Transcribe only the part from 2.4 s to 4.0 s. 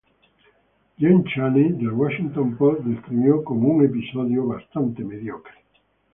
Post" describió como un